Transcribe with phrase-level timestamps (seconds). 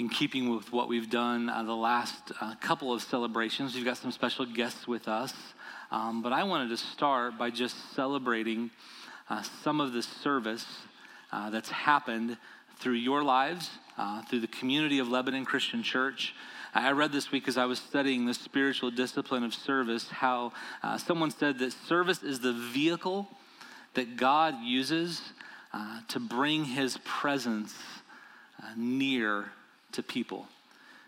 [0.00, 3.74] in keeping with what we've done uh, the last uh, couple of celebrations.
[3.74, 5.34] We've got some special guests with us.
[5.90, 8.70] Um, but I wanted to start by just celebrating
[9.28, 10.64] uh, some of the service
[11.32, 12.38] uh, that's happened
[12.78, 13.68] through your lives,
[13.98, 16.34] uh, through the community of Lebanon Christian Church.
[16.74, 20.96] I read this week as I was studying the spiritual discipline of service how uh,
[20.96, 23.28] someone said that service is the vehicle
[23.92, 25.20] that God uses
[26.08, 27.74] to bring his presence
[28.76, 29.52] near
[29.92, 30.46] to people.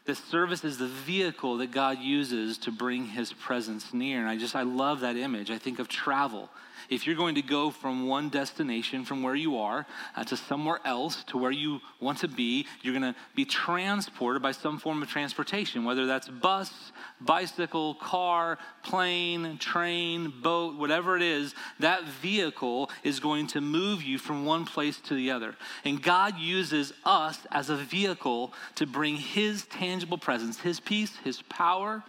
[0.04, 4.18] That service is the vehicle that God uses to bring his presence near.
[4.18, 5.50] And I just, I love that image.
[5.50, 6.48] I think of travel
[6.88, 9.86] if you're going to go from one destination, from where you are,
[10.16, 14.42] uh, to somewhere else, to where you want to be, you're going to be transported
[14.42, 21.22] by some form of transportation, whether that's bus, bicycle, car, plane, train, boat, whatever it
[21.22, 25.54] is, that vehicle is going to move you from one place to the other.
[25.84, 31.42] And God uses us as a vehicle to bring His tangible presence, His peace, His
[31.42, 32.02] power,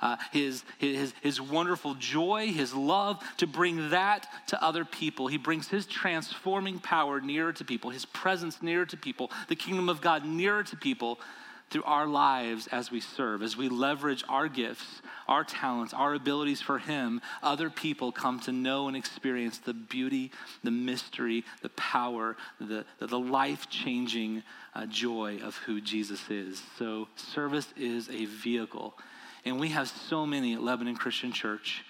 [0.00, 5.26] uh, his, his, his wonderful joy, his love, to bring that to other people.
[5.26, 9.88] He brings his transforming power nearer to people, his presence nearer to people, the kingdom
[9.88, 11.18] of God nearer to people
[11.70, 16.60] through our lives as we serve, as we leverage our gifts, our talents, our abilities
[16.60, 20.30] for Him, other people come to know and experience the beauty,
[20.62, 24.42] the mystery, the power, the, the life changing
[24.74, 26.62] uh, joy of who Jesus is.
[26.78, 28.94] So, service is a vehicle
[29.44, 31.84] and we have so many at Lebanon Christian Church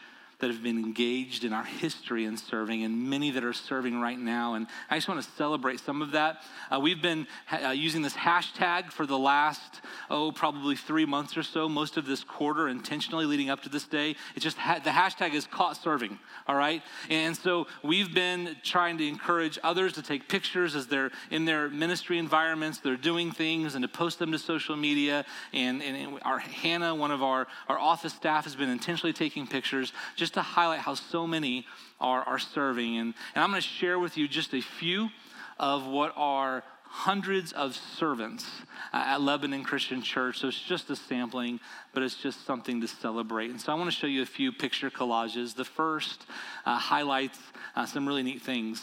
[0.45, 4.19] that have been engaged in our history in serving, and many that are serving right
[4.19, 4.53] now.
[4.53, 6.43] And I just want to celebrate some of that.
[6.71, 11.35] Uh, we've been ha- uh, using this hashtag for the last, oh, probably three months
[11.39, 14.17] or so, most of this quarter intentionally leading up to this day.
[14.35, 16.83] It's just ha- the hashtag is caught serving, all right?
[17.09, 21.71] And so we've been trying to encourage others to take pictures as they're in their
[21.71, 25.25] ministry environments, they're doing things, and to post them to social media.
[25.55, 29.95] And, and our Hannah, one of our, our office staff, has been intentionally taking pictures.
[30.17, 31.67] Just to highlight how so many
[32.01, 32.97] are, are serving.
[32.99, 35.11] And, and I'm going to share with you just a few
[35.59, 38.47] of what are hundreds of servants
[38.93, 40.39] at Lebanon Christian Church.
[40.39, 41.59] So it's just a sampling,
[41.93, 43.51] but it's just something to celebrate.
[43.51, 45.57] And so I want to show you a few picture collages.
[45.57, 46.25] The first
[46.65, 47.41] uh, highlights
[47.75, 48.81] uh, some really neat things.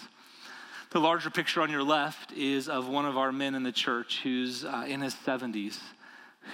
[0.92, 4.20] The larger picture on your left is of one of our men in the church
[4.24, 5.80] who's uh, in his 70s,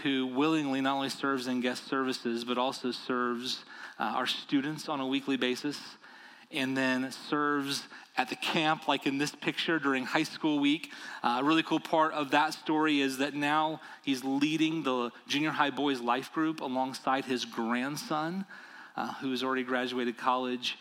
[0.03, 3.63] who willingly not only serves in guest services, but also serves
[3.99, 5.79] uh, our students on a weekly basis,
[6.51, 7.83] and then serves
[8.15, 10.91] at the camp, like in this picture during high school week.
[11.23, 15.51] Uh, a really cool part of that story is that now he's leading the junior
[15.51, 18.45] high boys life group alongside his grandson,
[18.95, 20.77] uh, who's already graduated college.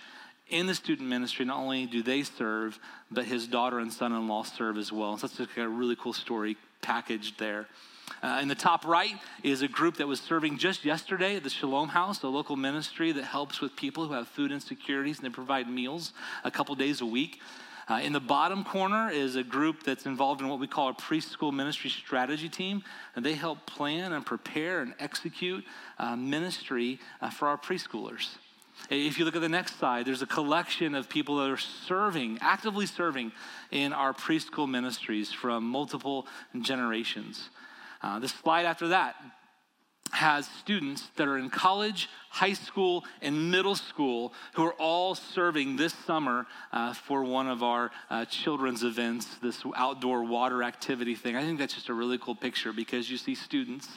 [0.49, 2.78] In the student ministry, not only do they serve,
[3.11, 5.19] but his daughter and son in law serve as well.
[5.19, 7.66] So that's a really cool story packaged there.
[8.22, 11.50] Uh, in the top right is a group that was serving just yesterday at the
[11.50, 15.31] Shalom House, a local ministry that helps with people who have food insecurities and they
[15.31, 16.12] provide meals
[16.45, 17.41] a couple days a week.
[17.89, 20.95] Uh, in the bottom corner is a group that's involved in what we call a
[20.95, 22.83] preschool ministry strategy team,
[23.15, 25.65] and they help plan and prepare and execute
[25.99, 28.39] uh, ministry uh, for our preschoolers.
[28.91, 32.39] If you look at the next slide, there's a collection of people that are serving,
[32.41, 33.33] actively serving
[33.71, 36.27] in our preschool ministries from multiple
[36.61, 37.50] generations.
[38.06, 39.17] Uh, the slide after that
[40.12, 45.75] has students that are in college, high school, and middle school who are all serving
[45.75, 51.34] this summer uh, for one of our uh, children's events, this outdoor water activity thing.
[51.34, 53.89] I think that's just a really cool picture because you see students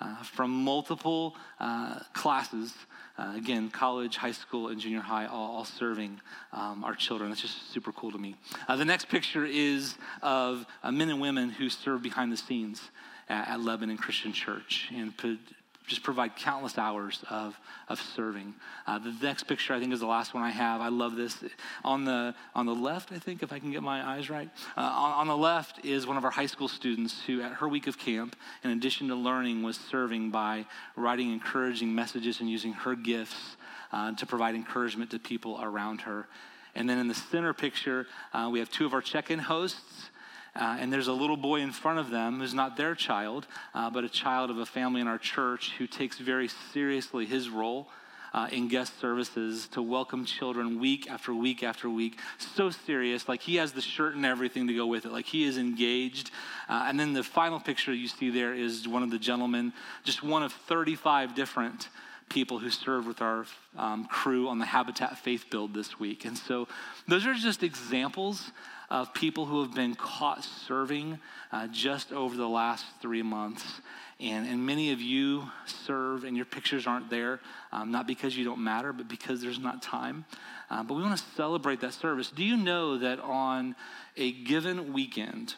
[0.00, 2.72] uh, from multiple uh, classes.
[3.18, 6.20] Uh, again, college, high school, and junior high, all, all serving
[6.52, 7.30] um, our children.
[7.30, 8.36] That's just super cool to me.
[8.68, 12.90] Uh, the next picture is of men and women who serve behind the scenes
[13.28, 15.38] at, at Lebanon Christian Church and put,
[15.86, 18.54] just provide countless hours of, of serving.
[18.86, 20.80] Uh, the next picture, I think, is the last one I have.
[20.80, 21.36] I love this.
[21.84, 24.80] On the, on the left, I think, if I can get my eyes right, uh,
[24.80, 27.86] on, on, the left is one of our high school students who, at her week
[27.86, 30.66] of camp, in addition to learning, was serving by
[30.96, 33.56] writing encouraging messages and using her gifts
[33.92, 36.26] uh, to provide encouragement to people around her.
[36.74, 40.10] And then in the center picture, uh, we have two of our check in hosts.
[40.56, 43.90] Uh, and there's a little boy in front of them who's not their child, uh,
[43.90, 47.88] but a child of a family in our church who takes very seriously his role
[48.32, 52.18] uh, in guest services to welcome children week after week after week.
[52.38, 55.44] So serious, like he has the shirt and everything to go with it, like he
[55.44, 56.30] is engaged.
[56.68, 59.72] Uh, and then the final picture you see there is one of the gentlemen,
[60.04, 61.88] just one of 35 different
[62.28, 63.46] people who served with our
[63.76, 66.24] um, crew on the Habitat Faith Build this week.
[66.24, 66.66] And so
[67.06, 68.50] those are just examples
[68.90, 71.18] of people who have been caught serving
[71.52, 73.80] uh, just over the last three months.
[74.18, 77.40] And, and many of you serve, and your pictures aren't there,
[77.72, 80.24] um, not because you don't matter, but because there's not time.
[80.70, 82.30] Uh, but we want to celebrate that service.
[82.30, 83.76] Do you know that on
[84.16, 85.54] a given weekend,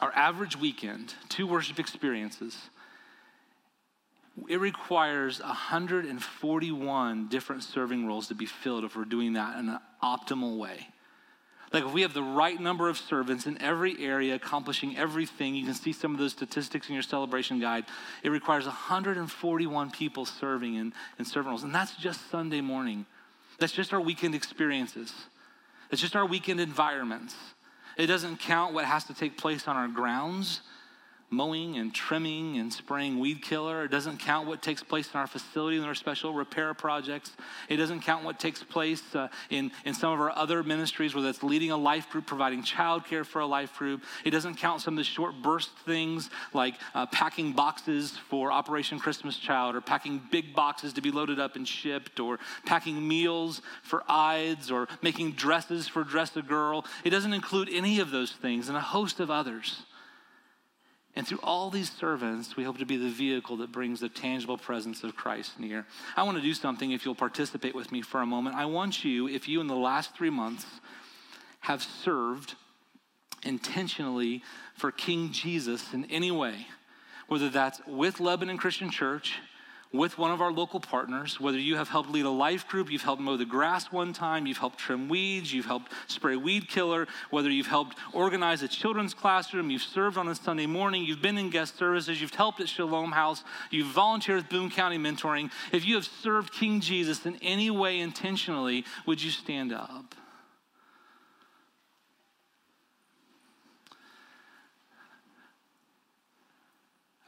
[0.00, 2.56] our average weekend, two worship experiences,
[4.48, 9.78] it requires 141 different serving roles to be filled if we're doing that in an
[10.02, 10.88] optimal way.
[11.72, 15.64] Like if we have the right number of servants in every area accomplishing everything, you
[15.64, 17.84] can see some of those statistics in your celebration guide.
[18.22, 21.62] It requires 141 people serving in, in servant roles.
[21.62, 23.06] And that's just Sunday morning.
[23.58, 25.14] That's just our weekend experiences.
[25.90, 27.34] It's just our weekend environments.
[27.96, 30.60] It doesn't count what has to take place on our grounds
[31.32, 33.84] mowing and trimming and spraying weed killer.
[33.84, 37.36] It doesn't count what takes place in our facility and our special repair projects.
[37.68, 41.28] It doesn't count what takes place uh, in, in some of our other ministries, whether
[41.28, 44.02] it's leading a life group, providing childcare for a life group.
[44.24, 48.98] It doesn't count some of the short burst things like uh, packing boxes for Operation
[48.98, 53.62] Christmas Child or packing big boxes to be loaded up and shipped or packing meals
[53.82, 56.84] for IDES or making dresses for Dress a Girl.
[57.04, 59.82] It doesn't include any of those things and a host of others.
[61.14, 64.56] And through all these servants, we hope to be the vehicle that brings the tangible
[64.56, 65.86] presence of Christ near.
[66.16, 68.56] I want to do something if you'll participate with me for a moment.
[68.56, 70.64] I want you, if you in the last three months
[71.60, 72.54] have served
[73.42, 74.42] intentionally
[74.74, 76.66] for King Jesus in any way,
[77.28, 79.34] whether that's with Lebanon Christian Church,
[79.92, 83.02] with one of our local partners, whether you have helped lead a life group, you've
[83.02, 87.06] helped mow the grass one time, you've helped trim weeds, you've helped spray weed killer,
[87.30, 91.36] whether you've helped organize a children's classroom, you've served on a Sunday morning, you've been
[91.36, 95.50] in guest services, you've helped at Shalom House, you've volunteered with Boone County Mentoring.
[95.72, 100.14] If you have served King Jesus in any way intentionally, would you stand up?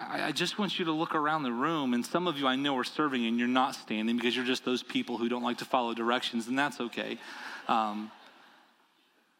[0.00, 2.76] I, just want you to look around the room, and some of you I know
[2.76, 5.64] are serving and you're not standing because you're just those people who don't like to
[5.64, 7.19] follow directions, and that's okay.
[7.69, 8.11] Um,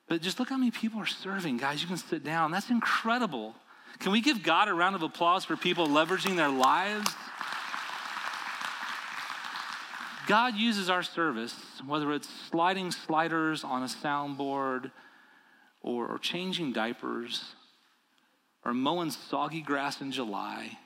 [0.09, 1.57] but just look how many people are serving.
[1.57, 2.51] Guys, you can sit down.
[2.51, 3.55] That's incredible.
[3.99, 7.11] Can we give God a round of applause for people leveraging their lives?
[10.27, 11.55] God uses our service,
[11.87, 14.91] whether it's sliding sliders on a soundboard
[15.83, 17.55] or, or changing diapers
[18.65, 20.79] or mowing soggy grass in July.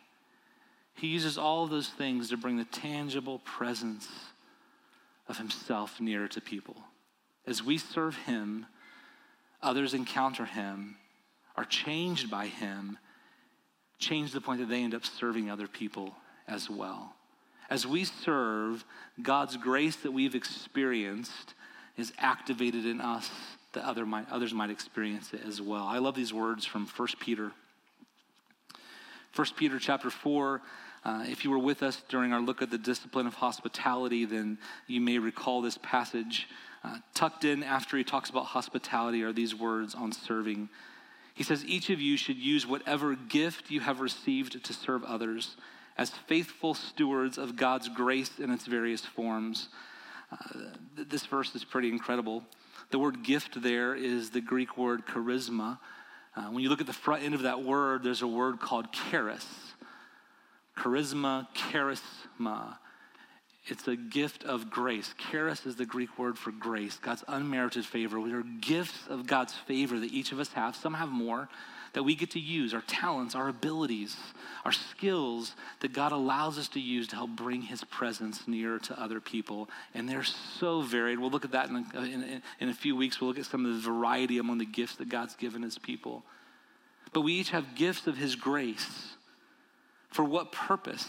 [0.95, 4.09] He uses all of those things to bring the tangible presence
[5.29, 6.77] of Himself nearer to people.
[7.47, 8.67] As we serve Him,
[9.63, 10.97] others encounter Him,
[11.57, 12.99] are changed by Him,
[13.99, 16.15] change the point that they end up serving other people
[16.49, 17.15] as well.
[17.71, 18.85] As we serve,
[19.23, 21.55] God's grace that we've experienced
[21.97, 23.31] is activated in us
[23.73, 25.85] that other might, others might experience it as well.
[25.85, 27.53] I love these words from 1 Peter
[29.35, 30.61] 1 Peter chapter 4.
[31.05, 34.59] Uh, if you were with us during our look at the discipline of hospitality, then
[34.87, 36.49] you may recall this passage.
[36.85, 40.69] Uh, tucked in after he talks about hospitality are these words on serving.
[41.35, 45.57] He says, Each of you should use whatever gift you have received to serve others
[45.97, 49.69] as faithful stewards of God's grace in its various forms.
[50.31, 50.61] Uh,
[50.97, 52.45] this verse is pretty incredible.
[52.91, 55.79] The word gift there is the Greek word charisma,
[56.39, 58.93] uh, when you look at the front end of that word, there's a word called
[58.93, 59.47] charis.
[60.77, 62.77] Charisma, charisma.
[63.67, 65.15] It's a gift of grace.
[65.31, 68.21] Charis is the Greek word for grace, God's unmerited favor.
[68.21, 70.77] We are gifts of God's favor that each of us have.
[70.77, 71.49] Some have more
[71.95, 74.17] that we get to use our talents, our abilities,
[74.65, 79.01] our skills that God allows us to use to help bring His presence nearer to
[79.01, 79.69] other people.
[79.95, 81.19] And they're so varied.
[81.19, 83.21] We'll look at that in a, in, in a few weeks.
[83.21, 86.25] We'll look at some of the variety among the gifts that God's given His people.
[87.13, 89.15] But we each have gifts of His grace.
[90.11, 91.09] For what purpose?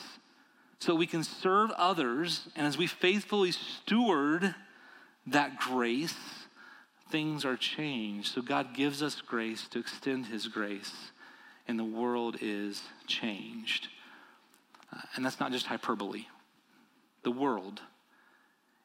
[0.80, 4.56] So we can serve others, and as we faithfully steward
[5.28, 6.16] that grace,
[7.10, 8.34] things are changed.
[8.34, 11.12] So God gives us grace to extend His grace,
[11.68, 13.90] and the world is changed.
[14.94, 16.26] Uh, and that's not just hyperbole,
[17.24, 17.82] the world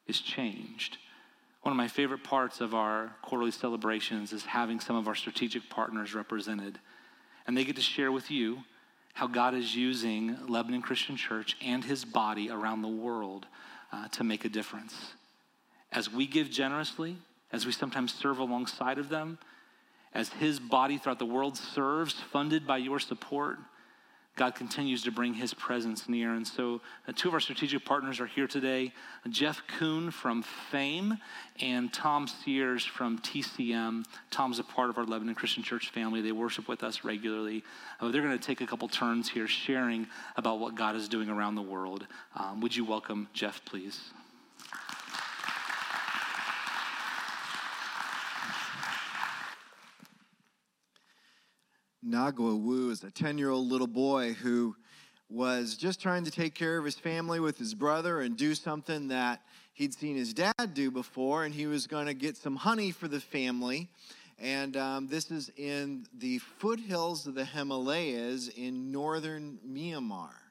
[0.07, 0.97] is changed.
[1.61, 5.67] One of my favorite parts of our quarterly celebrations is having some of our strategic
[5.69, 6.77] partners represented.
[7.47, 8.63] And they get to share with you
[9.13, 13.45] how God is using Lebanon Christian Church and his body around the world
[13.91, 15.13] uh, to make a difference.
[15.91, 17.17] As we give generously,
[17.51, 19.37] as we sometimes serve alongside of them,
[20.13, 23.57] as his body throughout the world serves, funded by your support,
[24.35, 26.33] God continues to bring his presence near.
[26.33, 28.91] And so, uh, two of our strategic partners are here today
[29.29, 31.17] Jeff Kuhn from Fame
[31.61, 34.05] and Tom Sears from TCM.
[34.31, 36.21] Tom's a part of our Lebanon Christian Church family.
[36.21, 37.63] They worship with us regularly.
[38.01, 41.29] Uh, they're going to take a couple turns here sharing about what God is doing
[41.29, 42.05] around the world.
[42.35, 44.11] Um, would you welcome Jeff, please?
[52.07, 54.75] Nagwa Wu is a 10 year old little boy who
[55.27, 59.07] was just trying to take care of his family with his brother and do something
[59.07, 59.41] that
[59.73, 63.07] he'd seen his dad do before, and he was going to get some honey for
[63.07, 63.89] the family.
[64.37, 70.44] And um, this is in the foothills of the Himalayas in northern Myanmar.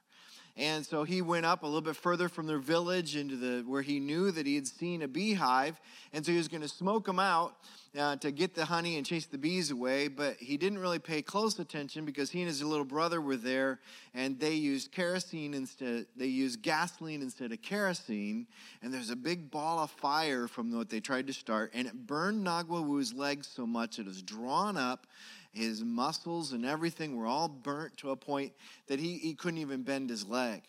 [0.57, 3.83] And so he went up a little bit further from their village into the where
[3.83, 5.81] he knew that he had seen a beehive,
[6.13, 7.57] and so he was going to smoke them out
[7.99, 10.07] uh, to get the honey and chase the bees away.
[10.07, 13.81] But he didn't really pay close attention because he and his little brother were there,
[14.15, 16.07] and they used kerosene instead.
[16.17, 18.47] They used gasoline instead of kerosene,
[18.81, 22.07] and there's a big ball of fire from what they tried to start, and it
[22.07, 25.09] burned Nagwa Wu's legs so much it was drawn up
[25.55, 28.53] his muscles and everything were all burnt to a point
[28.89, 30.63] that he, he couldn't even bend his leg.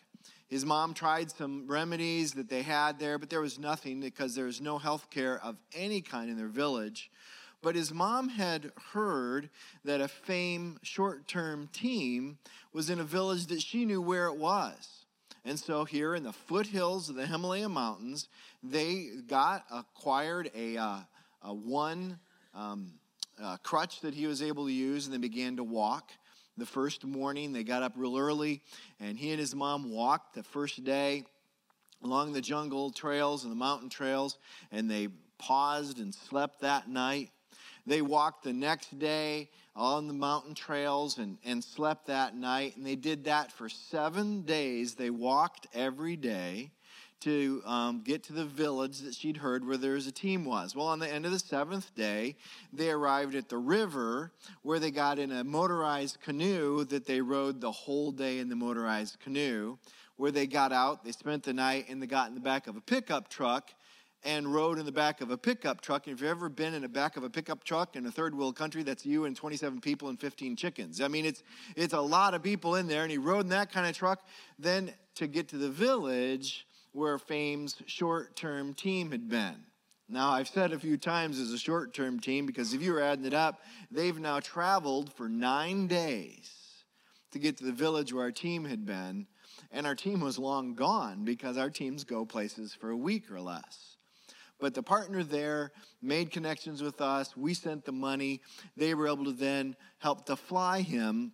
[0.48, 4.44] His mom tried some remedies that they had there, but there was nothing because there
[4.44, 7.10] was no health care of any kind in their village.
[7.62, 9.50] But his mom had heard
[9.84, 12.38] that a fame short term team
[12.72, 15.06] was in a village that she knew where it was.
[15.44, 18.28] And so, here in the foothills of the Himalaya Mountains,
[18.62, 20.98] they got acquired a, uh,
[21.42, 22.18] a one
[22.54, 22.92] um,
[23.42, 26.10] uh, crutch that he was able to use and they began to walk.
[26.58, 28.62] The first morning, they got up real early,
[28.98, 31.24] and he and his mom walked the first day
[32.02, 34.38] along the jungle trails and the mountain trails,
[34.72, 37.30] and they paused and slept that night.
[37.86, 42.86] They walked the next day on the mountain trails and, and slept that night, and
[42.86, 44.94] they did that for seven days.
[44.94, 46.70] They walked every day
[47.26, 50.76] to um, get to the village that she'd heard where there's a team was.
[50.76, 52.36] Well, on the end of the seventh day,
[52.72, 54.30] they arrived at the river
[54.62, 58.54] where they got in a motorized canoe that they rode the whole day in the
[58.54, 59.76] motorized canoe.
[60.14, 62.76] Where they got out, they spent the night, and they got in the back of
[62.76, 63.72] a pickup truck
[64.22, 66.06] and rode in the back of a pickup truck.
[66.06, 68.38] And if you've ever been in the back of a pickup truck in a third
[68.38, 71.00] world country, that's you and 27 people and 15 chickens.
[71.00, 71.42] I mean, it's
[71.74, 74.24] it's a lot of people in there, and he rode in that kind of truck.
[74.60, 76.66] Then to get to the village,
[76.96, 79.56] where Fame's short term team had been.
[80.08, 83.02] Now, I've said a few times as a short term team because if you were
[83.02, 83.60] adding it up,
[83.90, 86.50] they've now traveled for nine days
[87.32, 89.26] to get to the village where our team had been.
[89.70, 93.40] And our team was long gone because our teams go places for a week or
[93.40, 93.96] less.
[94.58, 97.36] But the partner there made connections with us.
[97.36, 98.40] We sent the money.
[98.76, 101.32] They were able to then help to fly him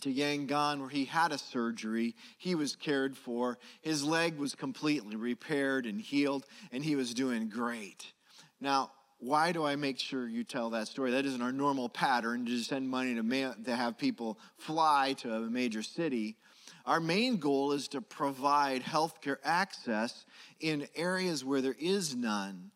[0.00, 2.14] to Yangon where he had a surgery.
[2.38, 3.58] He was cared for.
[3.80, 8.12] His leg was completely repaired and healed, and he was doing great.
[8.60, 11.12] Now, why do I make sure you tell that story?
[11.12, 15.32] That isn't our normal pattern to send money to, ma- to have people fly to
[15.34, 16.36] a major city.
[16.84, 20.26] Our main goal is to provide healthcare access
[20.60, 22.70] in areas where there is none.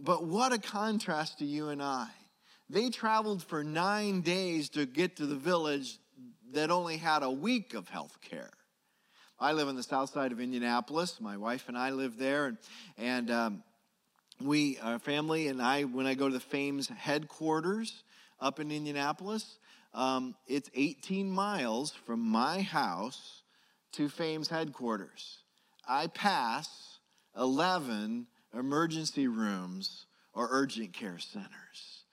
[0.00, 2.08] But what a contrast to you and I.
[2.70, 5.98] They traveled for nine days to get to the village
[6.54, 8.50] that only had a week of health care.
[9.38, 11.20] I live on the south side of Indianapolis.
[11.20, 12.58] My wife and I live there, and,
[12.96, 13.62] and um,
[14.40, 18.04] we, our family, and I, when I go to the Fame's headquarters
[18.40, 19.58] up in Indianapolis,
[19.92, 23.42] um, it's 18 miles from my house
[23.92, 25.38] to Fame's headquarters.
[25.88, 26.98] I pass
[27.38, 32.03] 11 emergency rooms or urgent care centers.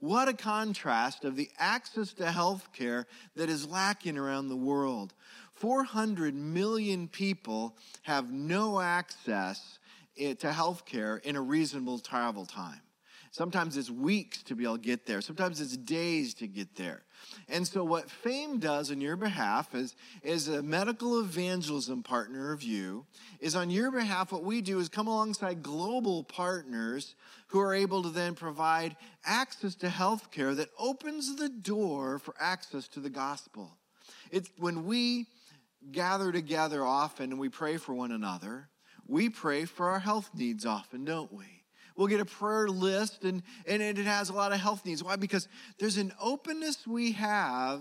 [0.00, 5.12] What a contrast of the access to health care that is lacking around the world.
[5.54, 9.78] 400 million people have no access
[10.16, 12.80] eh, to health care in a reasonable travel time.
[13.30, 15.20] Sometimes it's weeks to be able to get there.
[15.20, 17.02] Sometimes it's days to get there.
[17.48, 22.62] And so, what FAME does on your behalf is, is a medical evangelism partner of
[22.62, 23.06] you,
[23.40, 27.14] is on your behalf, what we do is come alongside global partners
[27.48, 32.34] who are able to then provide access to health care that opens the door for
[32.38, 33.76] access to the gospel.
[34.30, 35.26] It's when we
[35.92, 38.68] gather together often and we pray for one another,
[39.06, 41.57] we pray for our health needs often, don't we?
[41.98, 45.02] We'll get a prayer list, and, and it has a lot of health needs.
[45.02, 45.16] Why?
[45.16, 45.48] Because
[45.80, 47.80] there's an openness we have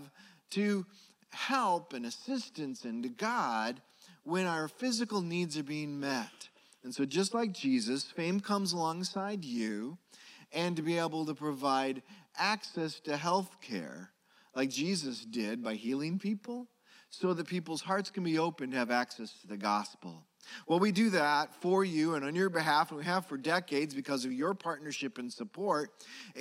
[0.52, 0.88] to
[1.30, 3.80] help and assistance and to God
[4.24, 6.50] when our physical needs are being met.
[6.84, 10.00] And so, just like Jesus, fame comes alongside you,
[10.52, 12.02] and to be able to provide
[12.40, 14.10] access to health care
[14.56, 16.68] like Jesus did by healing people,
[17.12, 20.26] so that people's hearts can be open to have access to the gospel.
[20.68, 23.94] Well, we do that for you and on your behalf, and we have for decades
[23.94, 25.92] because of your partnership and support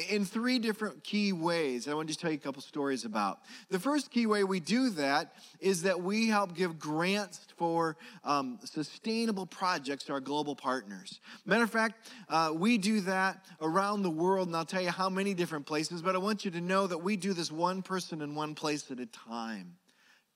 [0.09, 1.89] in three different key ways.
[1.89, 3.41] I want to just tell you a couple stories about.
[3.71, 8.59] The first key way we do that is that we help give grants for um,
[8.65, 11.21] sustainable projects to our global partners.
[11.45, 15.09] Matter of fact, uh, we do that around the world, and I'll tell you how
[15.09, 18.23] many different places, but I want you to know that we do this one person
[18.23, 19.77] in one place at a time.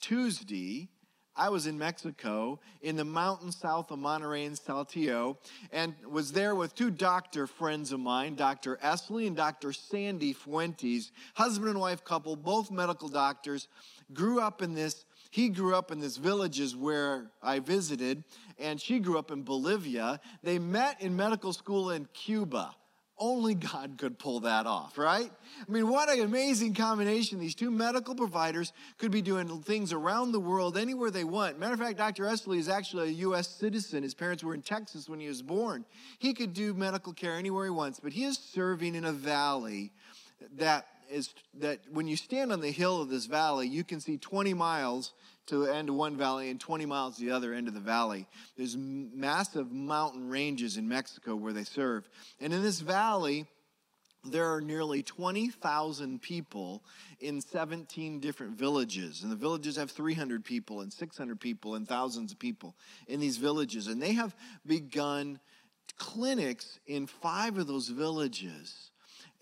[0.01, 0.89] Tuesday,
[1.37, 5.39] I was in Mexico in the mountains south of Monterrey and Saltillo
[5.73, 8.79] and was there with two doctor friends of mine, Dr.
[8.83, 9.73] Esley and Dr.
[9.73, 13.69] Sandy Fuentes, husband and wife couple, both medical doctors,
[14.13, 18.25] grew up in this he grew up in this villages where I visited,
[18.59, 20.21] and she grew up in Bolivia.
[20.43, 22.75] They met in medical school in Cuba.
[23.23, 25.31] Only God could pull that off, right?
[25.69, 27.39] I mean, what an amazing combination.
[27.39, 31.59] These two medical providers could be doing things around the world anywhere they want.
[31.59, 32.25] Matter of fact, Dr.
[32.25, 33.47] Esley is actually a U.S.
[33.47, 34.03] citizen.
[34.03, 35.85] His parents were in Texas when he was born.
[36.19, 39.93] He could do medical care anywhere he wants, but he is serving in a valley
[40.57, 44.17] that is that when you stand on the hill of this valley, you can see
[44.17, 45.13] 20 miles
[45.47, 47.81] to the end of one valley and 20 miles to the other end of the
[47.81, 48.27] valley.
[48.57, 52.09] There's massive mountain ranges in Mexico where they serve.
[52.41, 53.47] And in this valley,
[54.25, 56.85] there are nearly 20,000 people
[57.21, 59.23] in 17 different villages.
[59.23, 62.77] And the villages have 300 people and 600 people and thousands of people
[63.09, 63.87] in these villages.
[63.87, 64.35] And they have
[64.67, 65.41] begun
[65.99, 68.90] clinics in five of those villages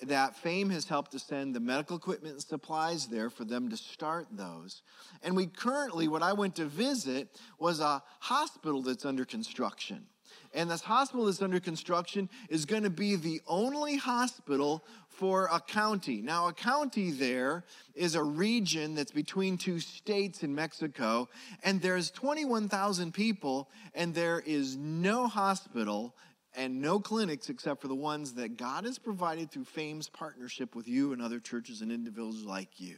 [0.02, 3.76] that FAME has helped to send the medical equipment and supplies there for them to
[3.76, 4.82] start those.
[5.22, 7.28] And we currently, what I went to visit
[7.58, 10.06] was a hospital that's under construction.
[10.54, 15.60] And this hospital that's under construction is going to be the only hospital for a
[15.60, 16.22] county.
[16.22, 17.64] Now, a county there
[17.94, 21.28] is a region that's between two states in Mexico,
[21.64, 26.14] and there's 21,000 people, and there is no hospital
[26.58, 30.88] and no clinics except for the ones that God has provided through Fame's partnership with
[30.88, 32.96] you and other churches and individuals like you.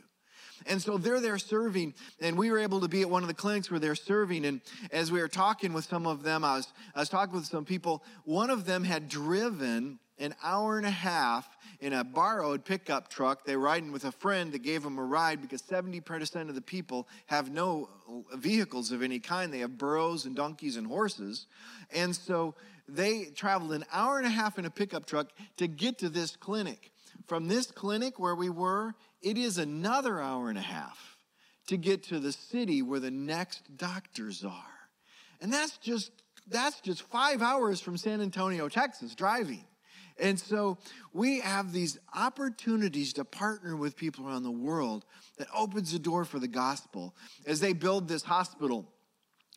[0.67, 3.35] And so they're there serving, and we were able to be at one of the
[3.35, 4.47] clinics where they're serving.
[4.47, 4.62] And
[4.93, 7.64] as we were talking with some of them, I was, I was talking with some
[7.64, 8.03] people.
[8.25, 13.44] One of them had driven an hour and a half in a borrowed pickup truck.
[13.44, 16.61] They were riding with a friend that gave them a ride because 70% of the
[16.61, 17.88] people have no
[18.35, 19.53] vehicles of any kind.
[19.53, 21.46] They have burros and donkeys and horses.
[21.90, 22.55] And so
[22.94, 26.37] they traveled an hour and a half in a pickup truck to get to this
[26.37, 26.92] clinic.
[27.26, 31.16] From this clinic where we were, it is another hour and a half
[31.68, 34.88] to get to the city where the next doctors are.
[35.40, 36.11] And that's just
[36.48, 39.64] that's just 5 hours from San Antonio, Texas driving.
[40.18, 40.79] And so
[41.12, 45.05] we have these opportunities to partner with people around the world
[45.38, 47.14] that opens the door for the gospel.
[47.46, 48.92] As they build this hospital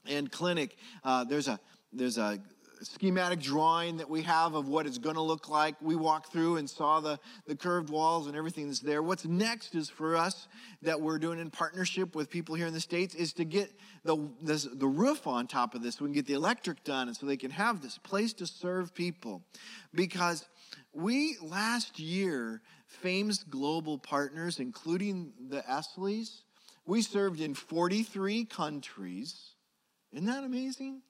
[0.06, 1.60] and clinic, uh, there's a
[1.92, 2.40] there's a
[2.84, 5.76] schematic drawing that we have of what it's going to look like.
[5.82, 9.02] We walked through and saw the, the curved walls and everything that's there.
[9.02, 10.48] What's next is for us
[10.82, 13.72] that we're doing in partnership with people here in the States is to get
[14.04, 17.16] the, this, the roof on top of this we can get the electric done and
[17.16, 19.44] so they can have this place to serve people.
[19.94, 20.46] Because
[20.94, 26.42] we last year, Fame's global partners, including the Esleys,
[26.86, 29.56] we served in 43 countries.
[30.12, 31.02] Isn't that amazing?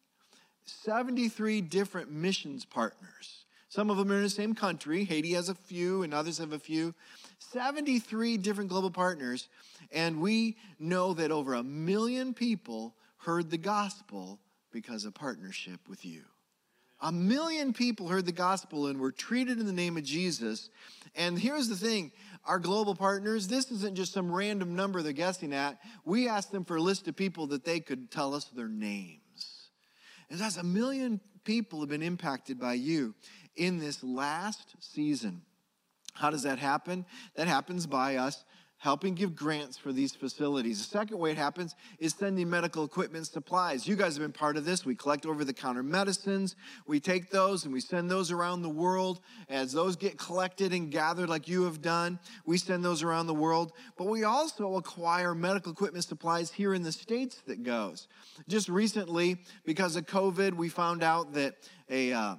[0.65, 3.45] 73 different missions partners.
[3.69, 5.03] Some of them are in the same country.
[5.03, 6.93] Haiti has a few, and others have a few.
[7.39, 9.49] 73 different global partners.
[9.91, 14.39] And we know that over a million people heard the gospel
[14.71, 16.23] because of partnership with you.
[17.01, 20.69] A million people heard the gospel and were treated in the name of Jesus.
[21.15, 22.11] And here's the thing
[22.45, 25.79] our global partners, this isn't just some random number they're guessing at.
[26.05, 29.19] We asked them for a list of people that they could tell us their name.
[30.33, 33.13] And that's a million people have been impacted by you
[33.55, 35.43] in this last season.
[36.15, 37.05] How does that happen?
[37.35, 38.43] That happens by us
[38.83, 40.77] helping give grants for these facilities.
[40.77, 43.87] The second way it happens is sending medical equipment supplies.
[43.87, 44.85] You guys have been part of this.
[44.85, 46.57] We collect over the counter medicines.
[46.85, 49.21] We take those and we send those around the world.
[49.47, 53.33] As those get collected and gathered, like you have done, we send those around the
[53.33, 53.71] world.
[53.97, 58.09] But we also acquire medical equipment supplies here in the States that goes.
[58.49, 61.55] Just recently, because of COVID, we found out that
[61.89, 62.35] a uh,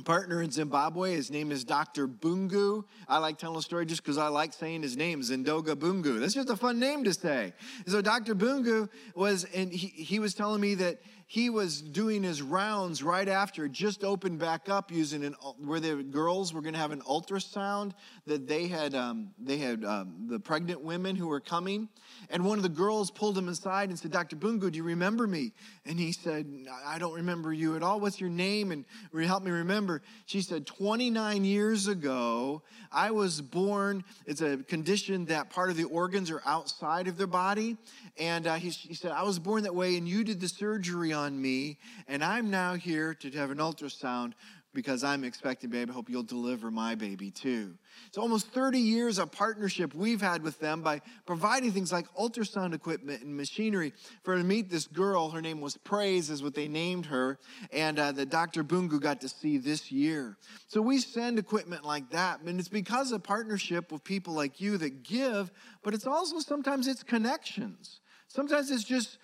[0.00, 1.14] partner in Zimbabwe.
[1.14, 2.08] His name is Dr.
[2.08, 2.84] Bungu.
[3.08, 6.18] I like telling a story just because I like saying his name, Zindoga Bungu.
[6.20, 7.52] That's just a fun name to say.
[7.86, 8.34] So Dr.
[8.34, 13.28] Bungu was, and he, he was telling me that he was doing his rounds right
[13.28, 17.02] after just opened back up using an where the girls were going to have an
[17.02, 17.92] ultrasound
[18.26, 21.88] that they had um, they had um, the pregnant women who were coming.
[22.30, 25.28] And one of the girls pulled him aside and said dr bungu do you remember
[25.28, 25.52] me?
[25.86, 26.52] And he said
[26.84, 28.00] i don't remember you at all.
[28.00, 28.72] What's your name?
[28.72, 28.84] And
[29.24, 30.02] help me remember.
[30.26, 35.84] She said 29 years ago i was born it's a condition that part of the
[35.84, 37.76] organs are outside of their body.
[38.18, 41.12] And uh, he, he said i was born that way and you did the surgery
[41.12, 41.78] on on me,
[42.08, 44.32] and I'm now here to have an ultrasound
[44.72, 45.90] because I'm expecting baby.
[45.90, 47.74] I hope you'll deliver my baby too.
[48.06, 52.72] It's almost 30 years of partnership we've had with them by providing things like ultrasound
[52.72, 55.30] equipment and machinery for to meet this girl.
[55.30, 57.38] Her name was Praise, is what they named her,
[57.72, 58.62] and uh, that Dr.
[58.62, 60.36] Bungu got to see this year.
[60.68, 64.78] So we send equipment like that, and it's because of partnership with people like you
[64.78, 65.50] that give,
[65.82, 68.00] but it's also sometimes it's connections.
[68.28, 69.18] Sometimes it's just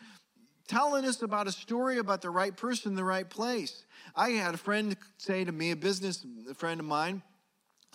[0.66, 3.85] telling us about a story about the right person in the right place.
[4.14, 6.24] I had a friend say to me, a business
[6.55, 7.22] friend of mine,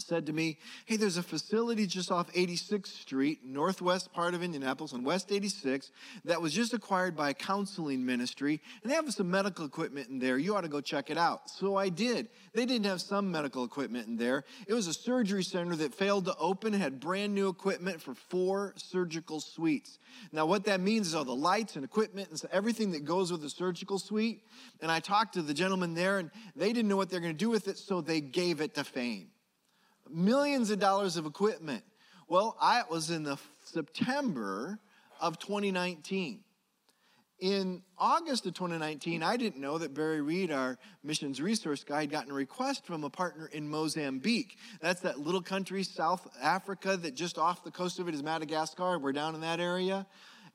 [0.01, 4.93] said to me, Hey, there's a facility just off 86th Street, northwest part of Indianapolis,
[4.93, 5.91] on West 86,
[6.25, 10.19] that was just acquired by a counseling ministry, and they have some medical equipment in
[10.19, 10.37] there.
[10.37, 11.49] You ought to go check it out.
[11.49, 12.27] So I did.
[12.53, 14.43] They didn't have some medical equipment in there.
[14.67, 18.73] It was a surgery center that failed to open, had brand new equipment for four
[18.77, 19.99] surgical suites.
[20.31, 23.43] Now, what that means is all the lights and equipment and everything that goes with
[23.43, 24.43] a surgical suite.
[24.81, 27.37] And I talked to the gentleman there, and they didn't know what they're going to
[27.37, 29.27] do with it, so they gave it to Fame
[30.13, 31.83] millions of dollars of equipment.
[32.27, 34.79] Well, I was in the September
[35.19, 36.39] of 2019.
[37.39, 42.11] In August of 2019, I didn't know that Barry Reed, our missions resource guy, had
[42.11, 44.57] gotten a request from a partner in Mozambique.
[44.79, 48.99] That's that little country, South Africa, that just off the coast of it is Madagascar.
[48.99, 50.05] We're down in that area.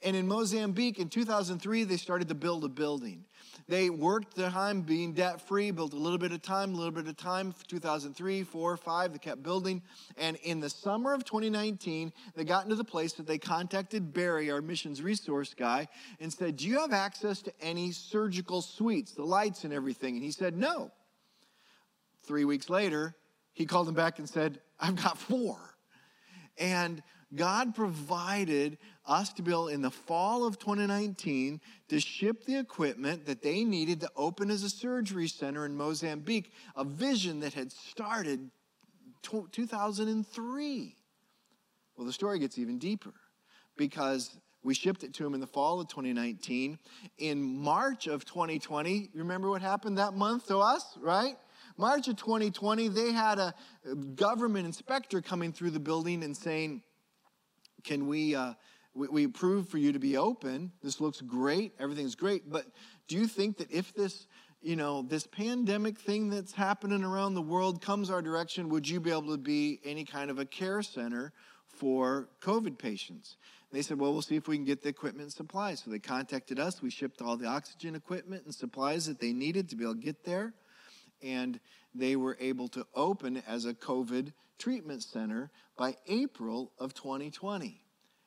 [0.02, 3.24] And in Mozambique, in 2003, they started to build a building.
[3.68, 6.92] They worked their time being debt free, built a little bit of time, a little
[6.92, 9.82] bit of time, 2003, 4, 5, they kept building.
[10.16, 14.50] And in the summer of 2019, they got into the place that they contacted Barry,
[14.50, 15.88] our missions resource guy,
[16.20, 20.14] and said, Do you have access to any surgical suites, the lights and everything?
[20.14, 20.92] And he said, No.
[22.22, 23.14] Three weeks later,
[23.52, 25.58] he called him back and said, I've got four.
[26.58, 27.02] And
[27.34, 33.42] God provided us to able in the fall of 2019 to ship the equipment that
[33.42, 38.50] they needed to open as a surgery center in Mozambique, a vision that had started
[39.22, 40.96] 2003.
[41.96, 43.14] Well, the story gets even deeper
[43.76, 46.78] because we shipped it to them in the fall of 2019.
[47.18, 51.36] In March of 2020, remember what happened that month to us, right?
[51.78, 53.54] March of 2020, they had a
[54.14, 56.82] government inspector coming through the building and saying,
[57.84, 58.54] Can we, uh,
[58.96, 60.72] we, we approve for you to be open?
[60.82, 61.72] This looks great.
[61.78, 62.50] Everything's great.
[62.50, 62.66] But
[63.08, 64.26] do you think that if this,
[64.62, 69.00] you know, this pandemic thing that's happening around the world comes our direction, would you
[69.00, 71.32] be able to be any kind of a care center
[71.68, 73.36] for COVID patients?
[73.72, 75.82] They said, well, we'll see if we can get the equipment and supplies.
[75.84, 76.80] So they contacted us.
[76.80, 80.00] We shipped all the oxygen equipment and supplies that they needed to be able to
[80.00, 80.54] get there
[81.22, 81.60] and
[81.94, 87.85] they were able to open as a COVID treatment center by April of 2020.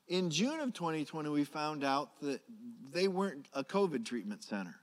[0.09, 2.41] In June of 2020, we found out that
[2.91, 4.75] they weren't a COVID treatment center.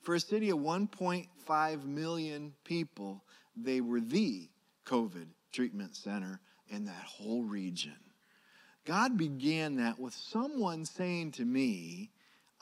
[0.00, 3.22] For a city of 1.5 million people,
[3.54, 4.48] they were the
[4.86, 6.40] COVID treatment center
[6.70, 7.96] in that whole region.
[8.86, 12.10] God began that with someone saying to me,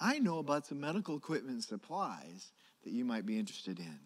[0.01, 2.51] I know about some medical equipment and supplies
[2.83, 4.01] that you might be interested in.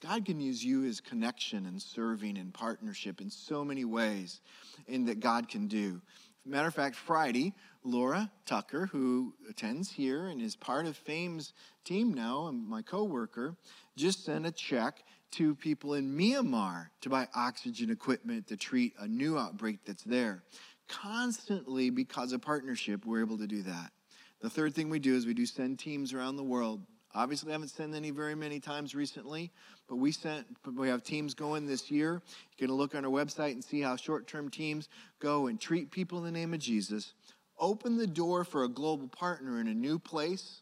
[0.00, 4.40] God can use you as connection and serving and partnership in so many ways
[4.86, 6.00] in that God can do.
[6.48, 11.52] Matter of fact, Friday, Laura Tucker, who attends here and is part of Fame's
[11.84, 13.56] team now, and my coworker,
[13.96, 19.08] just sent a check to people in Myanmar to buy oxygen equipment to treat a
[19.08, 20.44] new outbreak that's there.
[20.88, 23.90] Constantly, because of partnership, we're able to do that.
[24.40, 27.52] The third thing we do is we do send teams around the world Obviously, I
[27.52, 29.50] haven't sent any very many times recently,
[29.88, 30.46] but we sent.
[30.76, 32.20] We have teams going this year.
[32.58, 36.18] You can look on our website and see how short-term teams go and treat people
[36.18, 37.14] in the name of Jesus.
[37.58, 40.60] Open the door for a global partner in a new place,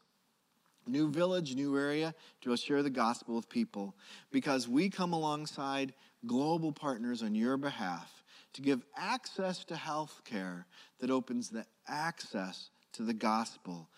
[0.87, 3.97] new village, new area to share the gospel with people,
[4.31, 5.93] because we come alongside
[6.25, 10.67] global partners on your behalf to give access to health care
[11.01, 13.89] that opens the access to the gospel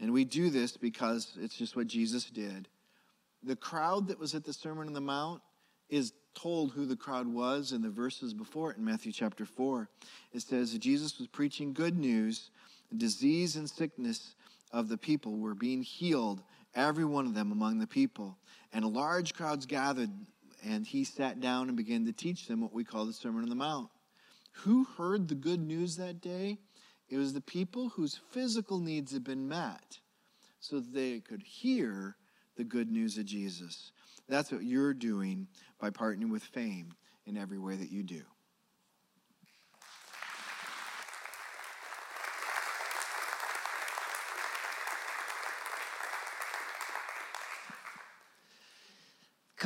[0.00, 2.68] and we do this because it's just what Jesus did.
[3.42, 5.40] The crowd that was at the Sermon on the Mount
[5.88, 9.88] is told who the crowd was in the verses before it in Matthew chapter 4.
[10.32, 12.50] It says that Jesus was preaching good news,
[12.96, 14.34] disease and sickness
[14.72, 16.42] of the people were being healed,
[16.74, 18.36] every one of them among the people.
[18.72, 20.10] And large crowds gathered,
[20.64, 23.48] and he sat down and began to teach them what we call the Sermon on
[23.48, 23.88] the Mount.
[24.60, 26.58] Who heard the good news that day?
[27.08, 30.00] It was the people whose physical needs had been met
[30.60, 32.16] so that they could hear
[32.56, 33.92] the good news of Jesus.
[34.28, 35.46] That's what you're doing
[35.78, 36.94] by partnering with fame
[37.26, 38.22] in every way that you do.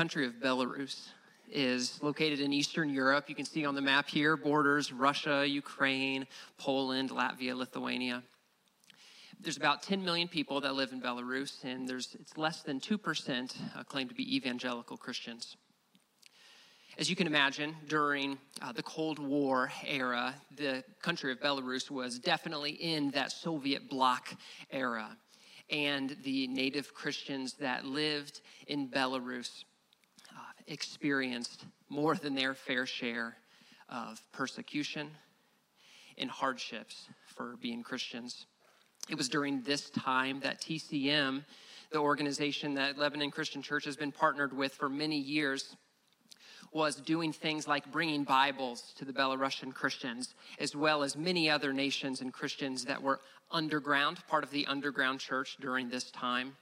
[0.00, 1.10] country of Belarus
[1.52, 3.28] is located in Eastern Europe.
[3.28, 6.26] You can see on the map here borders Russia, Ukraine,
[6.58, 8.22] Poland, Latvia, Lithuania.
[9.42, 13.56] There's about 10 million people that live in Belarus, and there's, it's less than 2%
[13.74, 15.56] uh, claim to be evangelical Christians.
[16.98, 22.18] As you can imagine, during uh, the Cold War era, the country of Belarus was
[22.18, 24.34] definitely in that Soviet bloc
[24.70, 25.16] era.
[25.70, 29.64] And the native Christians that lived in Belarus
[30.70, 33.36] experienced more than their fair share
[33.88, 35.10] of persecution
[36.16, 38.46] and hardships for being Christians.
[39.08, 41.44] It was during this time that TCM,
[41.90, 45.76] the organization that Lebanon Christian Church has been partnered with for many years,
[46.72, 51.72] was doing things like bringing Bibles to the Belarusian Christians, as well as many other
[51.72, 56.56] nations and Christians that were underground, part of the underground church during this time,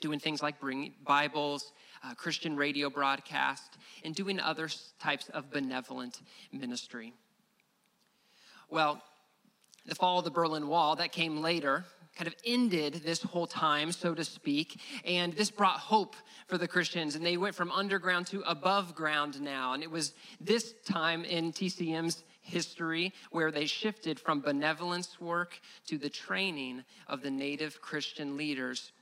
[0.00, 4.68] doing things like bringing Bibles, uh, Christian radio broadcast, and doing other
[5.00, 6.20] types of benevolent
[6.52, 7.12] ministry.
[8.68, 9.02] Well,
[9.86, 11.84] the fall of the Berlin Wall, that came later,
[12.16, 14.80] kind of ended this whole time, so to speak.
[15.04, 16.14] And this brought hope
[16.46, 17.14] for the Christians.
[17.14, 19.72] And they went from underground to above ground now.
[19.72, 25.96] And it was this time in TCM's history where they shifted from benevolence work to
[25.96, 28.92] the training of the native Christian leaders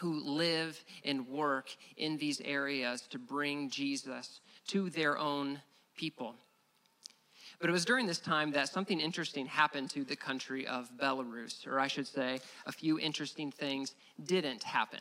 [0.00, 5.60] who live and work in these areas to bring Jesus to their own
[5.96, 6.34] people.
[7.60, 11.66] But it was during this time that something interesting happened to the country of Belarus,
[11.66, 15.00] or I should say, a few interesting things didn't happen.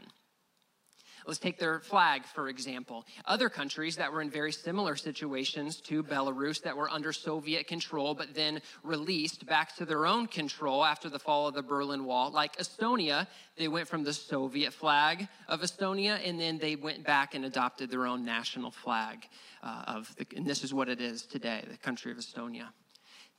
[1.25, 3.05] Let's take their flag, for example.
[3.25, 8.13] Other countries that were in very similar situations to Belarus that were under Soviet control,
[8.13, 12.31] but then released back to their own control after the fall of the Berlin Wall,
[12.31, 13.27] like Estonia,
[13.57, 17.89] they went from the Soviet flag of Estonia and then they went back and adopted
[17.89, 19.27] their own national flag
[19.63, 22.67] uh, of the, and this is what it is today, the country of Estonia.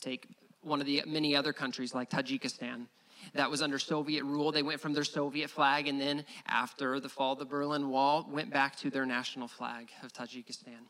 [0.01, 0.29] Take
[0.63, 2.87] one of the many other countries like Tajikistan
[3.35, 4.53] that was under Soviet rule.
[4.53, 8.29] They went from their Soviet flag, and then after the fall of the Berlin Wall,
[8.31, 10.81] went back to their national flag of Tajikistan.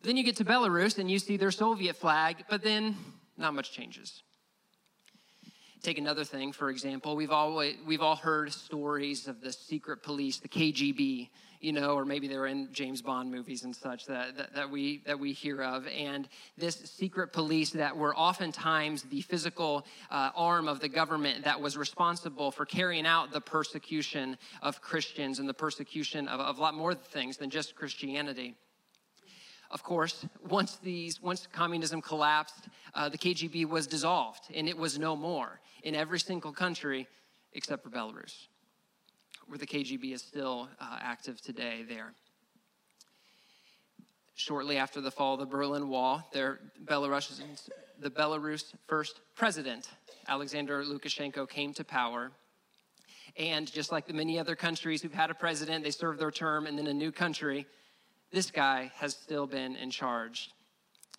[0.00, 2.96] But then you get to Belarus and you see their Soviet flag, but then
[3.36, 4.22] not much changes.
[5.82, 10.38] Take another thing, for example, we've all, we've all heard stories of the secret police,
[10.38, 11.28] the KGB,
[11.60, 14.70] you know, or maybe they were in James Bond movies and such that, that, that,
[14.70, 15.86] we, that we hear of.
[15.86, 21.60] And this secret police that were oftentimes the physical uh, arm of the government that
[21.60, 26.60] was responsible for carrying out the persecution of Christians and the persecution of, of a
[26.60, 28.54] lot more things than just Christianity.
[29.70, 34.96] Of course, once these, once communism collapsed, uh, the KGB was dissolved, and it was
[34.98, 37.08] no more in every single country
[37.52, 38.46] except for Belarus
[39.48, 42.12] where the KGB is still uh, active today there.
[44.34, 47.40] Shortly after the fall of the Berlin Wall, there, Belarus,
[47.98, 49.88] the Belarus first president,
[50.28, 52.32] Alexander Lukashenko, came to power.
[53.38, 56.66] And just like the many other countries who've had a president, they serve their term
[56.66, 57.66] and then a new country,
[58.32, 60.50] this guy has still been in charge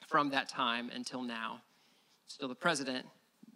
[0.08, 1.62] from that time until now.
[2.28, 3.06] Still the president,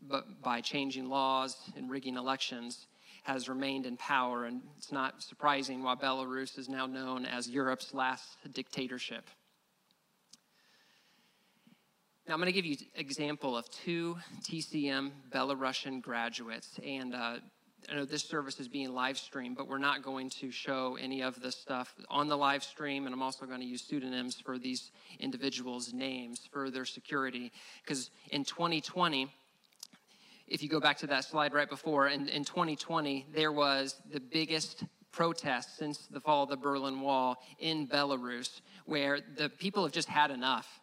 [0.02, 2.88] but by changing laws and rigging elections,
[3.24, 7.94] has remained in power, and it's not surprising why Belarus is now known as Europe's
[7.94, 9.30] last dictatorship.
[12.28, 17.38] Now, I'm going to give you an example of two TCM Belarusian graduates, and uh,
[17.90, 21.22] I know this service is being live streamed, but we're not going to show any
[21.22, 24.58] of the stuff on the live stream, and I'm also going to use pseudonyms for
[24.58, 27.52] these individuals' names for their security,
[27.84, 29.28] because in 2020,
[30.52, 34.20] if you go back to that slide right before, in, in 2020, there was the
[34.20, 34.84] biggest
[35.14, 40.10] protest since the fall of the Berlin Wall in Belarus, where the people have just
[40.10, 40.82] had enough.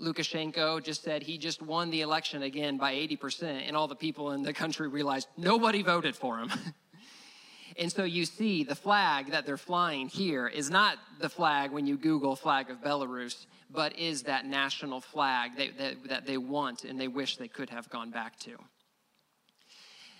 [0.00, 4.30] Lukashenko just said he just won the election again by 80%, and all the people
[4.30, 6.52] in the country realized nobody voted for him.
[7.76, 11.86] And so you see the flag that they're flying here is not the flag when
[11.86, 16.84] you Google flag of Belarus, but is that national flag that, that, that they want
[16.84, 18.56] and they wish they could have gone back to.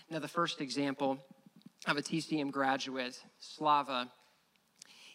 [0.09, 1.19] Now, the first example
[1.87, 4.09] of a TCM graduate, Slava,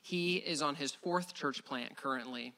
[0.02, 2.54] he is on his fourth church plant currently.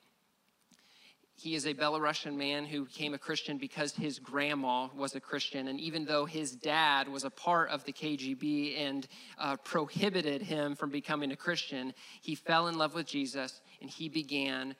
[1.38, 5.68] He is a Belarusian man who became a Christian because his grandma was a Christian.
[5.68, 9.06] And even though his dad was a part of the KGB and
[9.38, 14.08] uh, prohibited him from becoming a Christian, he fell in love with Jesus and he
[14.08, 14.74] began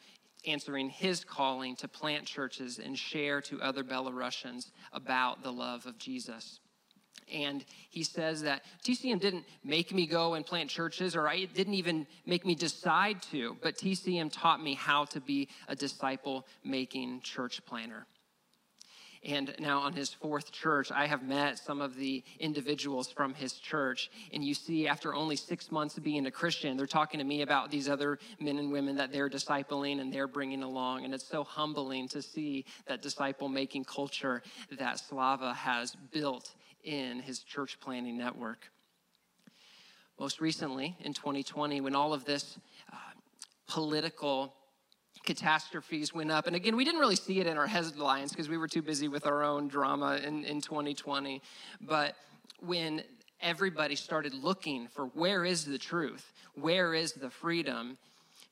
[0.46, 5.98] answering his calling to plant churches and share to other Belarusians about the love of
[5.98, 6.60] Jesus.
[7.32, 11.74] And he says that TCM didn't make me go and plant churches, or it didn't
[11.74, 17.20] even make me decide to, but TCM taught me how to be a disciple making
[17.22, 18.06] church planner.
[19.26, 23.54] And now on his fourth church, I have met some of the individuals from his
[23.54, 24.08] church.
[24.32, 27.42] And you see, after only six months of being a Christian, they're talking to me
[27.42, 31.04] about these other men and women that they're discipling and they're bringing along.
[31.04, 34.42] And it's so humbling to see that disciple making culture
[34.78, 36.54] that Slava has built
[36.86, 38.70] in his church planning network.
[40.18, 42.58] Most recently, in 2020, when all of this
[42.90, 42.96] uh,
[43.68, 44.54] political
[45.24, 46.46] catastrophes went up.
[46.46, 49.08] And again, we didn't really see it in our headlines because we were too busy
[49.08, 51.42] with our own drama in, in 2020.
[51.80, 52.14] But
[52.60, 53.02] when
[53.42, 57.98] everybody started looking for where is the truth, where is the freedom,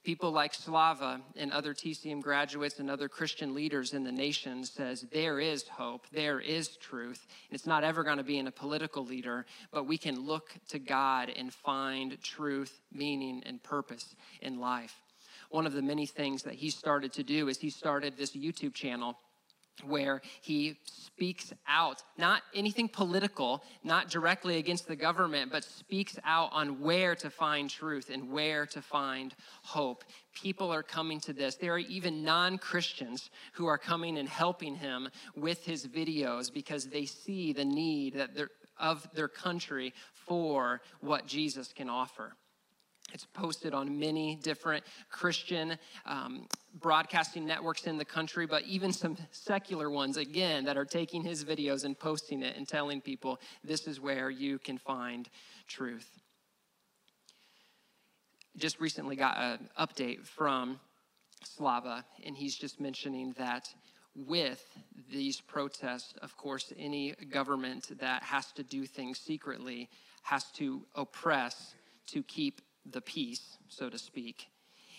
[0.04, 5.06] people like Slava and other TCM graduates and other Christian leaders in the nation says
[5.12, 7.26] there is hope, there is truth.
[7.48, 10.50] And it's not ever going to be in a political leader, but we can look
[10.68, 14.94] to God and find truth, meaning, and purpose in life.
[15.50, 18.74] One of the many things that he started to do is he started this YouTube
[18.74, 19.16] channel
[19.82, 26.50] where he speaks out, not anything political, not directly against the government, but speaks out
[26.52, 30.04] on where to find truth and where to find hope.
[30.34, 31.56] People are coming to this.
[31.56, 36.86] There are even non Christians who are coming and helping him with his videos because
[36.86, 38.30] they see the need that
[38.78, 42.36] of their country for what Jesus can offer.
[43.14, 46.48] It's posted on many different Christian um,
[46.80, 51.44] broadcasting networks in the country, but even some secular ones, again, that are taking his
[51.44, 55.28] videos and posting it and telling people this is where you can find
[55.68, 56.08] truth.
[58.56, 60.80] Just recently got an update from
[61.44, 63.68] Slava, and he's just mentioning that
[64.16, 64.64] with
[65.08, 69.88] these protests, of course, any government that has to do things secretly
[70.22, 71.74] has to oppress
[72.06, 74.46] to keep the peace, so to speak.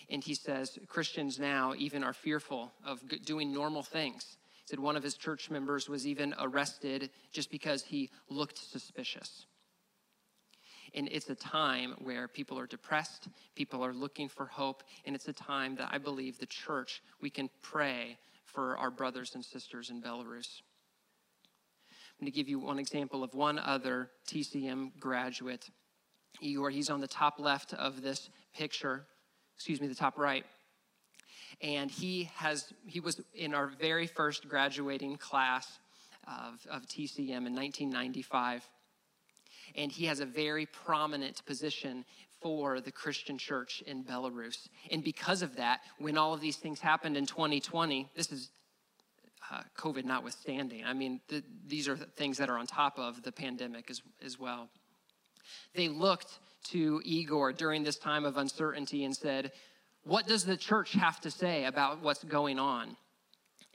[0.08, 4.36] And he says Christians now even are fearful of doing normal things.
[4.62, 9.46] He said one of his church members was even arrested just because he looked suspicious.
[10.94, 15.28] And it's a time where people are depressed, people are looking for hope, and it's
[15.28, 19.90] a time that I believe the church, we can pray for our brothers and sisters
[19.90, 20.62] in Belarus.
[22.18, 25.68] I'm going to give you one example of one other TCM graduate
[26.40, 29.04] Igor, he's on the top left of this picture,
[29.56, 30.44] excuse me, the top right.
[31.60, 35.78] And he has he was in our very first graduating class
[36.26, 38.68] of, of TCM in 1995.
[39.74, 42.04] And he has a very prominent position
[42.40, 44.68] for the Christian church in Belarus.
[44.90, 48.50] And because of that, when all of these things happened in 2020, this is
[49.50, 50.84] uh, COVID notwithstanding.
[50.84, 54.38] I mean, the, these are things that are on top of the pandemic as, as
[54.38, 54.68] well.
[55.74, 56.38] They looked
[56.70, 59.52] to Igor during this time of uncertainty and said,
[60.04, 62.96] What does the church have to say about what's going on?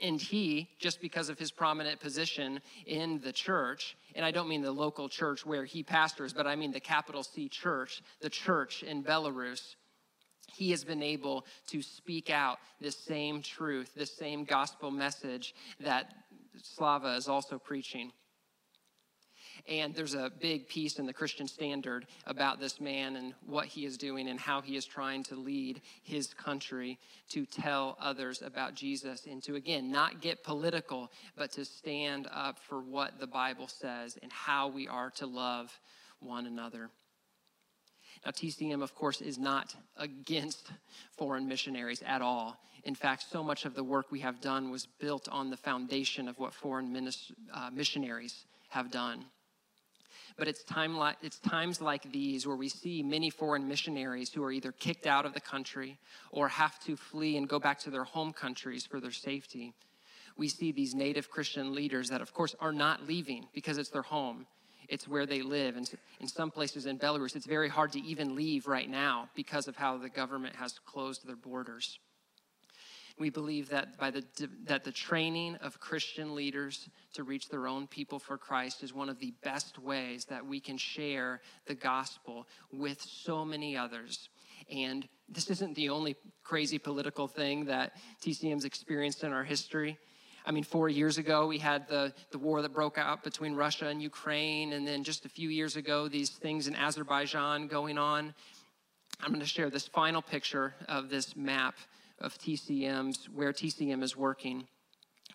[0.02, 4.64] And he, just because of his prominent position in the church, and I don't mean
[4.64, 8.82] the local church where he pastors, but I mean the capital C church, the church
[8.82, 9.76] in Belarus,
[10.54, 16.14] he has been able to speak out this same truth, this same gospel message that
[16.62, 18.12] Slava is also preaching.
[19.68, 23.86] And there's a big piece in the Christian Standard about this man and what he
[23.86, 26.98] is doing and how he is trying to lead his country
[27.30, 32.60] to tell others about Jesus and to, again, not get political, but to stand up
[32.60, 35.72] for what the Bible says and how we are to love
[36.20, 36.90] one another.
[38.26, 40.72] Now, TCM, of course, is not against
[41.18, 42.60] foreign missionaries at all.
[42.84, 46.28] In fact, so much of the work we have done was built on the foundation
[46.28, 49.26] of what foreign minis- uh, missionaries have done.
[50.38, 54.44] But it's, time like, it's times like these where we see many foreign missionaries who
[54.44, 55.98] are either kicked out of the country
[56.32, 59.74] or have to flee and go back to their home countries for their safety.
[60.38, 64.02] We see these native Christian leaders that, of course, are not leaving because it's their
[64.02, 64.48] home.
[64.88, 65.78] It's where they live.
[65.78, 65.90] And
[66.20, 69.76] in some places in Belarus, it's very hard to even leave right now because of
[69.76, 72.00] how the government has closed their borders.
[73.22, 74.24] We believe that by the
[74.64, 79.10] that the training of Christian leaders to reach their own people for Christ is one
[79.10, 84.30] of the best ways that we can share the gospel with so many others.
[84.72, 87.92] And this isn't the only crazy political thing that
[88.26, 90.00] TCM's experienced in our history.
[90.44, 93.86] I mean, four years ago, we had the, the war that broke out between Russia
[93.86, 98.34] and Ukraine, and then just a few years ago, these things in Azerbaijan going on.
[99.22, 101.76] I'm going to share this final picture of this map
[102.22, 104.68] of TCM's, where TCM is working.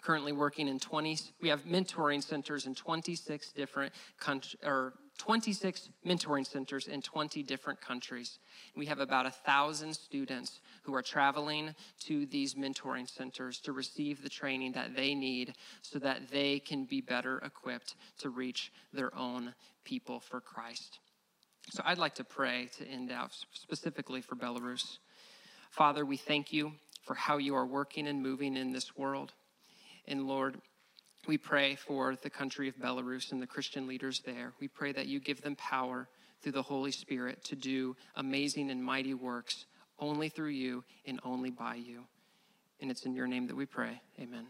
[0.03, 6.47] Currently working in 20, we have mentoring centers in 26 different countries, or 26 mentoring
[6.47, 8.39] centers in 20 different countries.
[8.77, 14.23] We have about a thousand students who are traveling to these mentoring centers to receive
[14.23, 19.17] the training that they need so that they can be better equipped to reach their
[19.17, 21.01] own people for Christ.
[21.71, 24.99] So I'd like to pray to end out specifically for Belarus.
[25.77, 26.73] Father, we thank you
[27.05, 29.33] for how you are working and moving in this world.
[30.09, 30.57] And Lord,
[31.29, 34.55] we pray for the country of Belarus and the Christian leaders there.
[34.59, 36.09] We pray that you give them power
[36.41, 39.67] through the Holy Spirit to do amazing and mighty works
[39.99, 42.05] only through you and only by you.
[42.81, 44.01] And it's in your name that we pray.
[44.19, 44.47] Amen.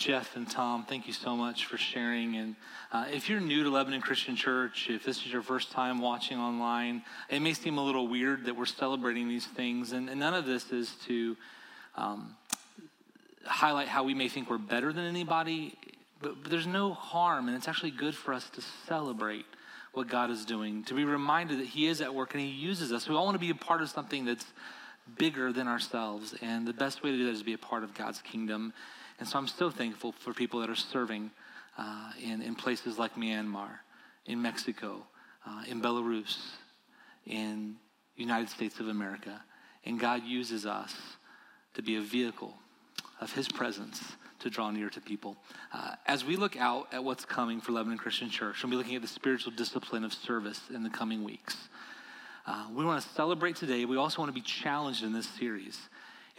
[0.00, 2.34] Jeff and Tom, thank you so much for sharing.
[2.36, 2.56] And
[2.90, 6.38] uh, if you're new to Lebanon Christian Church, if this is your first time watching
[6.38, 9.92] online, it may seem a little weird that we're celebrating these things.
[9.92, 11.36] And, and none of this is to
[11.96, 12.34] um,
[13.44, 15.76] highlight how we may think we're better than anybody,
[16.22, 19.44] but, but there's no harm, and it's actually good for us to celebrate
[19.92, 22.90] what God is doing, to be reminded that He is at work and He uses
[22.90, 23.06] us.
[23.06, 24.46] We all want to be a part of something that's
[25.18, 26.34] bigger than ourselves.
[26.40, 28.72] And the best way to do that is to be a part of God's kingdom.
[29.20, 31.30] And so I'm so thankful for people that are serving
[31.78, 33.68] uh, in, in places like Myanmar,
[34.26, 35.04] in Mexico,
[35.46, 36.38] uh, in Belarus,
[37.26, 37.76] in
[38.16, 39.42] United States of America.
[39.84, 40.94] And God uses us
[41.74, 42.54] to be a vehicle
[43.20, 44.02] of his presence
[44.40, 45.36] to draw near to people.
[45.72, 48.96] Uh, as we look out at what's coming for Lebanon Christian Church, we'll be looking
[48.96, 51.68] at the spiritual discipline of service in the coming weeks.
[52.46, 53.84] Uh, we want to celebrate today.
[53.84, 55.78] We also want to be challenged in this series.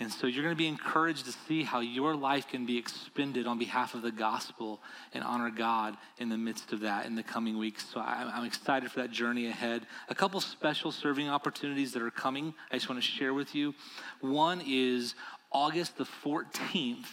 [0.02, 3.46] And so you're going to be encouraged to see how your life can be expended
[3.46, 4.82] on behalf of the gospel
[5.14, 7.86] and honor God in the midst of that in the coming weeks.
[7.88, 9.86] So I'm excited for that journey ahead.
[10.10, 13.76] A couple special serving opportunities that are coming, I just want to share with you.
[14.22, 15.14] One is
[15.52, 17.06] August the 14th.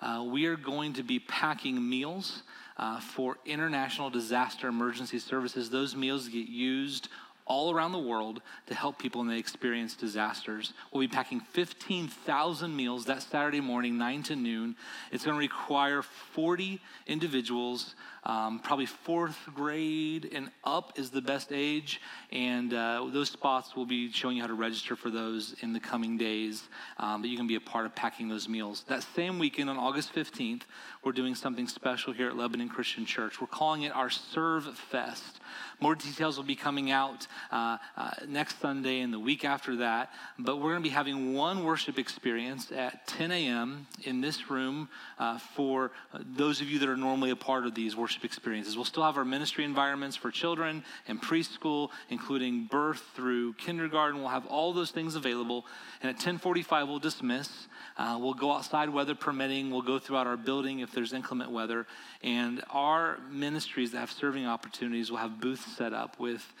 [0.00, 2.42] Uh, we are going to be packing meals
[2.78, 5.68] uh, for international disaster emergency services.
[5.68, 7.08] Those meals get used
[7.50, 10.72] all around the world to help people when they experience disasters.
[10.92, 14.76] We'll be packing 15,000 meals that Saturday morning, 9 to noon.
[15.10, 21.52] It's going to require 40 individuals, um, probably fourth grade and up is the best
[21.52, 22.00] age.
[22.32, 25.80] And uh, those spots will be showing you how to register for those in the
[25.80, 26.62] coming days.
[26.98, 28.84] Um, but you can be a part of packing those meals.
[28.88, 30.62] That same weekend on August 15th,
[31.02, 33.40] we're doing something special here at Lebanon Christian Church.
[33.40, 35.40] We're calling it our Serve Fest.
[35.80, 40.12] More details will be coming out uh, uh, next Sunday and the week after that.
[40.38, 43.86] But we're going to be having one worship experience at 10 a.m.
[44.04, 45.92] in this room uh, for
[46.36, 48.74] those of you that are normally a part of these worship experiences.
[48.74, 54.18] We'll still have our ministry environments for children and preschool, including birth through kindergarten.
[54.18, 55.64] We'll have all those things available.
[56.02, 57.68] And at 10:45, we'll dismiss.
[57.96, 59.70] Uh, we'll go outside, weather permitting.
[59.70, 61.86] We'll go throughout our building if there's inclement weather.
[62.20, 66.52] And our ministries that have serving opportunities will have booths set up with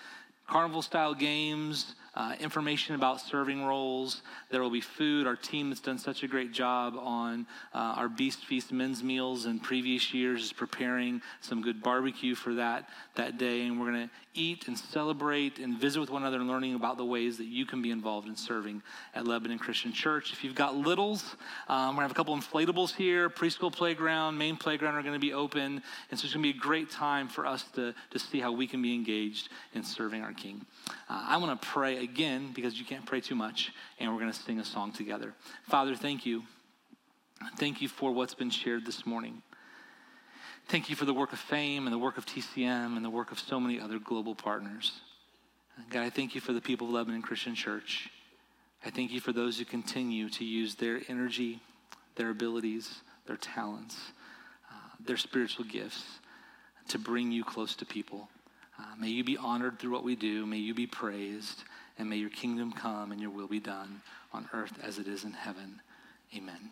[0.50, 4.22] carnival style games, uh, information about serving roles.
[4.50, 5.28] There will be food.
[5.28, 9.46] Our team has done such a great job on uh, our Beast Feast men's meals
[9.46, 13.62] in previous years is preparing some good barbecue for that that day.
[13.62, 16.96] And we're going to eat and celebrate and visit with one another and learning about
[16.96, 18.82] the ways that you can be involved in serving
[19.14, 20.32] at Lebanon Christian Church.
[20.32, 21.36] If you've got littles,
[21.68, 23.28] um, we're going to have a couple inflatables here.
[23.28, 25.82] Preschool playground, main playground are going to be open.
[26.10, 28.52] And so it's going to be a great time for us to, to see how
[28.52, 30.64] we can be engaged in serving our King.
[31.08, 34.32] Uh, I want to pray again because you can't pray too much, and we're going
[34.32, 35.34] to sing a song together.
[35.68, 36.44] Father, thank you.
[37.56, 39.42] Thank you for what's been shared this morning.
[40.70, 43.32] Thank you for the work of FAME and the work of TCM and the work
[43.32, 45.00] of so many other global partners.
[45.90, 48.08] God, I thank you for the people of Lebanon Christian Church.
[48.84, 51.58] I thank you for those who continue to use their energy,
[52.14, 54.12] their abilities, their talents,
[54.70, 56.04] uh, their spiritual gifts
[56.86, 58.28] to bring you close to people.
[58.78, 60.46] Uh, may you be honored through what we do.
[60.46, 61.64] May you be praised.
[61.98, 64.02] and may your kingdom come and your will be done
[64.32, 65.80] on earth as it is in heaven.
[66.34, 66.70] Amen.